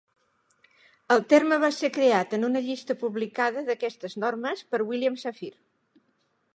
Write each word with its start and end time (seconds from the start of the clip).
El 1.15 1.21
terme 1.33 1.59
va 1.65 1.69
ser 1.81 1.91
creat 1.99 2.33
en 2.39 2.49
una 2.49 2.63
llista 2.69 2.97
publicada 3.05 3.65
d'aquestes 3.69 4.19
normes 4.27 4.69
per 4.73 4.85
William 4.91 5.23
Safire. 5.27 5.63